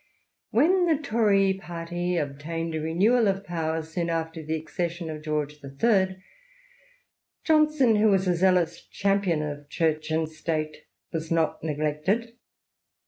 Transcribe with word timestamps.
When 0.49 0.87
the 0.87 0.97
Tory 0.97 1.53
party 1.53 2.17
obtained 2.17 2.73
a 2.73 2.79
renewal 2.81 3.27
of 3.27 3.43
power 3.43 3.83
soon 3.83 4.09
after 4.09 4.41
the 4.41 4.55
accession 4.55 5.11
of 5.11 5.21
George 5.21 5.57
III., 5.63 6.17
Johnson, 7.43 7.97
who 7.97 8.07
was 8.07 8.27
a 8.27 8.35
zealous 8.35 8.83
champion 8.87 9.43
of 9.43 9.69
Church 9.69 10.09
and 10.09 10.27
State, 10.27 10.87
was 11.13 11.29
not 11.29 11.63
neglected. 11.63 12.33